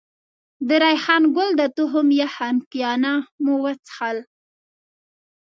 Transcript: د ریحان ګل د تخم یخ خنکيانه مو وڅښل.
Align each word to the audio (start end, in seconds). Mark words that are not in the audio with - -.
د 0.67 0.69
ریحان 0.83 1.23
ګل 1.35 1.49
د 1.59 1.61
تخم 1.77 2.07
یخ 2.19 2.31
خنکيانه 2.37 3.13
مو 3.43 3.53
وڅښل. 3.63 4.17